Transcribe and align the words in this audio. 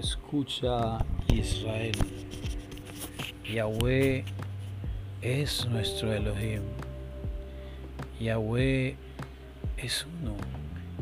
Escucha 0.00 1.04
Israel. 1.28 1.92
Yahweh 3.44 4.24
es 5.20 5.66
nuestro 5.66 6.10
Elohim. 6.10 6.62
Yahweh 8.18 8.96
es 9.76 10.06
uno 10.06 10.36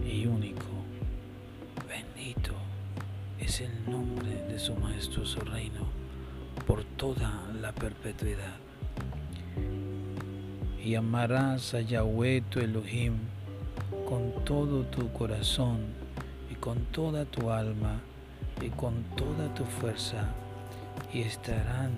y 0.04 0.26
único. 0.26 0.66
Bendito 1.88 2.54
es 3.38 3.60
el 3.60 3.70
nombre 3.88 4.34
de 4.48 4.58
su 4.58 4.74
majestuoso 4.74 5.42
reino 5.42 5.86
por 6.66 6.82
toda 6.82 7.52
la 7.60 7.70
perpetuidad. 7.70 8.56
Y 10.84 10.96
amarás 10.96 11.72
a 11.72 11.82
Yahweh 11.82 12.40
tu 12.50 12.58
Elohim 12.58 13.14
con 14.08 14.44
todo 14.44 14.82
tu 14.86 15.12
corazón 15.12 15.86
y 16.50 16.56
con 16.56 16.78
toda 16.86 17.24
tu 17.26 17.52
alma 17.52 18.00
y 18.60 18.70
con 18.70 19.02
toda 19.16 19.52
tu 19.54 19.64
fuerza, 19.64 20.24
y 21.12 21.22
estarán 21.22 21.92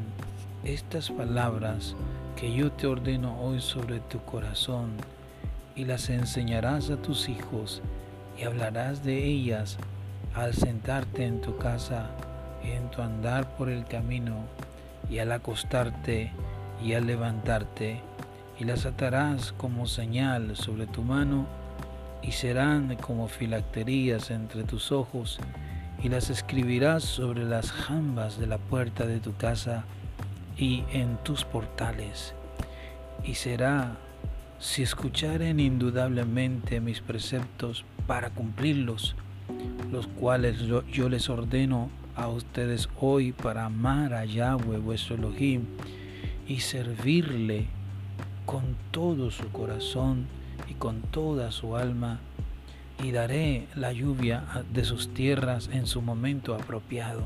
estas 0.64 1.10
palabras 1.10 1.94
que 2.36 2.52
yo 2.52 2.70
te 2.72 2.86
ordeno 2.86 3.40
hoy 3.40 3.60
sobre 3.60 4.00
tu 4.00 4.20
corazón, 4.24 4.92
y 5.74 5.84
las 5.84 6.10
enseñarás 6.10 6.90
a 6.90 6.96
tus 6.96 7.28
hijos, 7.28 7.82
y 8.38 8.44
hablarás 8.44 9.04
de 9.04 9.24
ellas 9.24 9.78
al 10.34 10.54
sentarte 10.54 11.24
en 11.24 11.40
tu 11.40 11.56
casa 11.56 12.10
en 12.64 12.90
tu 12.90 13.02
andar 13.02 13.56
por 13.56 13.68
el 13.68 13.84
camino, 13.84 14.44
y 15.08 15.18
al 15.18 15.32
acostarte 15.32 16.30
y 16.84 16.94
al 16.94 17.06
levantarte, 17.06 18.00
y 18.58 18.64
las 18.64 18.86
atarás 18.86 19.52
como 19.52 19.86
señal 19.86 20.56
sobre 20.56 20.86
tu 20.86 21.02
mano, 21.02 21.46
y 22.22 22.32
serán 22.32 22.96
como 22.96 23.28
filacterías 23.28 24.30
entre 24.30 24.64
tus 24.64 24.92
ojos, 24.92 25.38
y 26.02 26.08
las 26.08 26.30
escribirás 26.30 27.04
sobre 27.04 27.44
las 27.44 27.72
jambas 27.72 28.38
de 28.38 28.46
la 28.46 28.58
puerta 28.58 29.06
de 29.06 29.20
tu 29.20 29.36
casa 29.36 29.84
y 30.56 30.84
en 30.92 31.16
tus 31.18 31.44
portales. 31.44 32.34
Y 33.24 33.34
será, 33.34 33.98
si 34.58 34.82
escucharen 34.82 35.60
indudablemente 35.60 36.80
mis 36.80 37.00
preceptos 37.00 37.84
para 38.06 38.30
cumplirlos, 38.30 39.14
los 39.90 40.06
cuales 40.06 40.58
yo, 40.60 41.08
les 41.08 41.28
ordeno 41.28 41.90
a 42.16 42.28
ustedes 42.28 42.88
hoy 43.00 43.32
para 43.32 43.66
amar 43.66 44.14
a 44.14 44.24
Yahweh 44.24 44.78
vuestro 44.78 45.16
Elohim 45.16 45.64
y 46.46 46.60
servirle 46.60 47.66
con 48.46 48.76
todo 48.90 49.30
su 49.30 49.48
corazón 49.50 50.26
y 50.68 50.74
con 50.74 51.02
toda 51.02 51.52
su 51.52 51.76
alma 51.76 52.20
y 53.02 53.12
daré 53.12 53.66
la 53.74 53.92
lluvia 53.92 54.44
de 54.72 54.84
sus 54.84 55.12
tierras 55.14 55.70
en 55.72 55.86
su 55.86 56.02
momento 56.02 56.54
apropiado, 56.54 57.22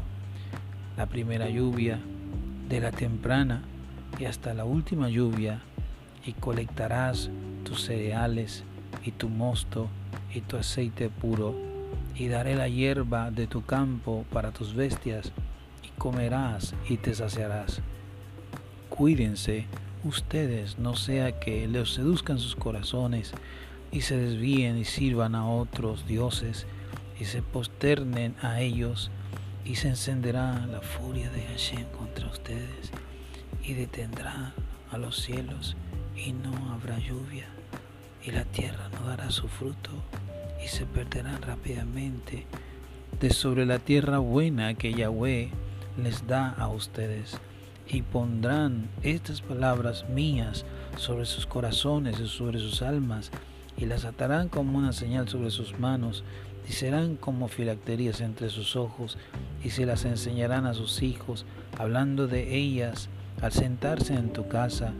la 0.96 1.06
primera 1.06 1.48
lluvia 1.48 1.98
de 2.68 2.80
la 2.80 2.92
temprana 2.92 3.62
y 4.18 4.26
hasta 4.26 4.54
la 4.54 4.64
última 4.64 5.08
lluvia, 5.08 5.60
y 6.24 6.32
colectarás 6.32 7.30
tus 7.64 7.82
cereales 7.82 8.64
y 9.04 9.10
tu 9.10 9.28
mosto 9.28 9.88
y 10.32 10.40
tu 10.40 10.56
aceite 10.56 11.10
puro, 11.10 11.54
y 12.14 12.28
daré 12.28 12.54
la 12.54 12.68
hierba 12.68 13.30
de 13.30 13.46
tu 13.46 13.64
campo 13.64 14.24
para 14.32 14.52
tus 14.52 14.74
bestias, 14.74 15.32
y 15.82 15.88
comerás 15.98 16.74
y 16.88 16.96
te 16.96 17.14
saciarás. 17.14 17.80
Cuídense 18.88 19.66
ustedes, 20.04 20.78
no 20.78 20.94
sea 20.94 21.40
que 21.40 21.66
les 21.66 21.94
seduzcan 21.94 22.38
sus 22.38 22.54
corazones, 22.54 23.32
y 23.94 24.00
se 24.00 24.16
desvíen 24.16 24.76
y 24.76 24.84
sirvan 24.84 25.36
a 25.36 25.48
otros 25.48 26.04
dioses 26.04 26.66
y 27.20 27.26
se 27.26 27.42
posternen 27.42 28.34
a 28.42 28.60
ellos 28.60 29.12
y 29.64 29.76
se 29.76 29.88
encenderá 29.88 30.66
la 30.66 30.80
furia 30.80 31.30
de 31.30 31.42
Hashem 31.42 31.84
contra 31.96 32.26
ustedes 32.26 32.90
y 33.62 33.74
detendrá 33.74 34.52
a 34.90 34.98
los 34.98 35.22
cielos 35.22 35.76
y 36.16 36.32
no 36.32 36.72
habrá 36.72 36.98
lluvia 36.98 37.46
y 38.24 38.32
la 38.32 38.44
tierra 38.44 38.88
no 38.88 39.06
dará 39.06 39.30
su 39.30 39.46
fruto 39.46 39.90
y 40.62 40.66
se 40.66 40.86
perderán 40.86 41.40
rápidamente 41.40 42.46
de 43.20 43.30
sobre 43.30 43.64
la 43.64 43.78
tierra 43.78 44.18
buena 44.18 44.74
que 44.74 44.92
Yahweh 44.92 45.50
les 46.02 46.26
da 46.26 46.50
a 46.50 46.66
ustedes 46.66 47.38
y 47.86 48.02
pondrán 48.02 48.88
estas 49.04 49.40
palabras 49.40 50.08
mías 50.08 50.64
sobre 50.96 51.26
sus 51.26 51.46
corazones 51.46 52.18
y 52.18 52.26
sobre 52.26 52.58
sus 52.58 52.82
almas 52.82 53.30
y 53.76 53.86
las 53.86 54.04
atarán 54.04 54.48
como 54.48 54.78
una 54.78 54.92
señal 54.92 55.28
sobre 55.28 55.50
sus 55.50 55.78
manos, 55.78 56.24
y 56.68 56.72
serán 56.72 57.16
como 57.16 57.48
filacterías 57.48 58.20
entre 58.20 58.48
sus 58.48 58.76
ojos, 58.76 59.18
y 59.62 59.70
se 59.70 59.86
las 59.86 60.04
enseñarán 60.04 60.66
a 60.66 60.74
sus 60.74 61.02
hijos, 61.02 61.44
hablando 61.78 62.26
de 62.26 62.56
ellas 62.56 63.08
al 63.42 63.52
sentarse 63.52 64.14
en 64.14 64.32
tu 64.32 64.48
casa 64.48 64.92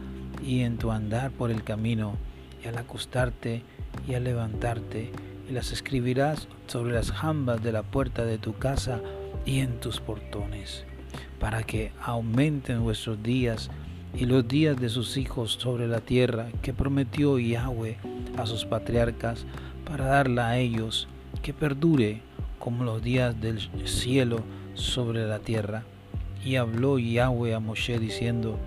y 0.45 0.61
en 0.61 0.77
tu 0.77 0.91
andar 0.91 1.31
por 1.31 1.51
el 1.51 1.63
camino, 1.63 2.17
y 2.63 2.67
al 2.67 2.77
acostarte 2.77 3.63
y 4.07 4.13
al 4.13 4.25
levantarte, 4.25 5.11
y 5.49 5.53
las 5.53 5.71
escribirás 5.71 6.47
sobre 6.67 6.93
las 6.93 7.11
jambas 7.11 7.63
de 7.63 7.71
la 7.71 7.83
puerta 7.83 8.25
de 8.25 8.37
tu 8.37 8.53
casa 8.53 8.99
y 9.45 9.59
en 9.59 9.79
tus 9.79 9.99
portones, 9.99 10.85
para 11.39 11.63
que 11.63 11.91
aumenten 12.01 12.83
vuestros 12.83 13.21
días 13.21 13.69
y 14.17 14.25
los 14.25 14.47
días 14.47 14.79
de 14.79 14.89
sus 14.89 15.17
hijos 15.17 15.53
sobre 15.53 15.87
la 15.87 15.99
tierra 15.99 16.47
que 16.61 16.73
prometió 16.73 17.37
Yahweh 17.37 17.97
a 18.37 18.45
sus 18.45 18.65
patriarcas 18.65 19.45
para 19.85 20.05
darla 20.05 20.49
a 20.49 20.57
ellos, 20.57 21.07
que 21.41 21.53
perdure 21.53 22.21
como 22.59 22.83
los 22.83 23.03
días 23.03 23.39
del 23.41 23.59
cielo 23.85 24.41
sobre 24.73 25.27
la 25.27 25.39
tierra. 25.39 25.83
Y 26.43 26.55
habló 26.55 26.97
Yahweh 26.97 27.55
a 27.55 27.59
Moshe 27.59 27.99
diciendo, 27.99 28.57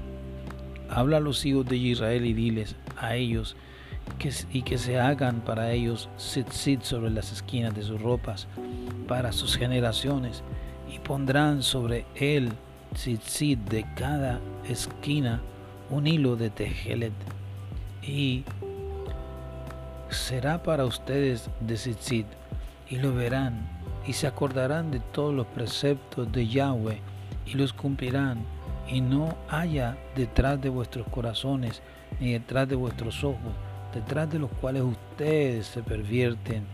habla 0.91 1.19
a 1.19 1.21
los 1.21 1.45
hijos 1.47 1.67
de 1.67 1.77
Israel 1.77 2.27
y 2.27 2.35
diles 2.35 2.77
a 2.99 3.17
ellos 3.17 3.57
que, 4.19 4.33
y 4.53 4.63
que 4.63 4.79
se 4.79 4.99
hagan 4.99 5.41
para 5.41 5.73
ellos 5.73 6.09
sit 6.17 6.83
sobre 6.83 7.11
las 7.11 7.33
esquinas 7.33 7.75
de 7.75 7.83
sus 7.83 8.01
ropas 8.03 8.49
para 9.07 9.33
sus 9.33 9.57
generaciones 9.57 10.43
y 10.93 10.99
pondrán 10.99 11.63
sobre 11.63 12.05
él 12.17 12.53
de 12.95 13.87
cada 13.95 14.41
esquina 14.69 15.41
un 15.91 16.07
hilo 16.07 16.37
de 16.37 16.51
tejelet 16.51 17.13
y 18.03 18.45
será 20.11 20.63
para 20.63 20.85
ustedes 20.85 21.51
de 21.61 21.75
Tzitzit, 21.75 22.27
y 22.89 22.97
lo 22.97 23.15
verán, 23.15 23.69
y 24.07 24.15
se 24.15 24.27
acordarán 24.27 24.91
de 24.91 25.01
todos 25.01 25.35
los 25.35 25.47
preceptos 25.47 26.31
de 26.33 26.47
Yahweh, 26.47 27.01
y 27.47 27.55
los 27.55 27.73
cumplirán, 27.73 28.39
y 28.89 29.01
no 29.01 29.37
haya 29.49 29.99
detrás 30.17 30.61
de 30.61 30.71
vuestros 30.71 31.07
corazones, 31.09 31.83
ni 32.21 32.33
detrás 32.33 32.69
de 32.69 32.77
vuestros 32.77 33.23
ojos, 33.23 33.53
detrás 33.95 34.31
de 34.31 34.39
los 34.39 34.51
cuales 34.53 34.83
ustedes 34.83 35.67
se 35.67 35.83
pervierten. 35.83 36.65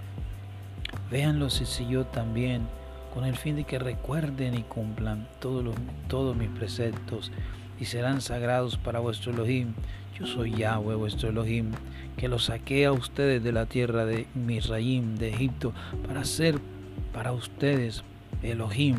Véanlo 1.10 1.50
si 1.50 1.86
yo 1.88 2.06
también, 2.06 2.62
con 3.14 3.24
el 3.24 3.36
fin 3.36 3.54
de 3.54 3.64
que 3.64 3.78
recuerden 3.78 4.54
y 4.54 4.62
cumplan 4.62 5.28
todos, 5.40 5.64
los, 5.64 5.76
todos 6.08 6.36
mis 6.36 6.50
preceptos, 6.50 7.30
y 7.80 7.84
serán 7.84 8.20
sagrados 8.20 8.76
para 8.76 8.98
vuestro 8.98 9.32
Elohim. 9.32 9.74
Yo 10.18 10.26
soy 10.26 10.52
Yahweh, 10.52 10.96
vuestro 10.96 11.28
Elohim, 11.28 11.70
que 12.16 12.28
los 12.28 12.46
saqué 12.46 12.86
a 12.86 12.92
ustedes 12.92 13.42
de 13.42 13.52
la 13.52 13.66
tierra 13.66 14.04
de 14.04 14.26
Misraim, 14.34 15.14
de 15.16 15.30
Egipto, 15.30 15.72
para 16.06 16.24
ser 16.24 16.58
para 17.12 17.32
ustedes 17.32 18.02
Elohim. 18.42 18.96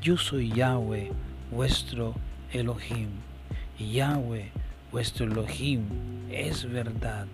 Yo 0.00 0.16
soy 0.16 0.50
Yahweh, 0.50 1.10
vuestro 1.50 2.14
Elohim. 2.52 3.08
Y 3.78 3.92
Yahweh, 3.92 4.50
vuestro 4.90 5.26
Elohim, 5.26 5.84
es 6.30 6.70
verdad. 6.70 7.26